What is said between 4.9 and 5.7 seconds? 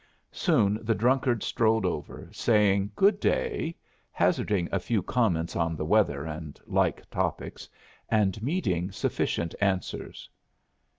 comments